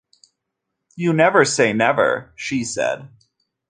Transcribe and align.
"You 0.95 1.13
never 1.13 1.45
say 1.45 1.73
never," 1.73 2.33
she 2.35 2.63
said. 2.63 3.07